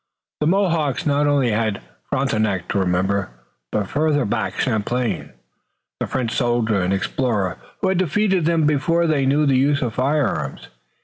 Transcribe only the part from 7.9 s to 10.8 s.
defeated them before they knew the use of firearms.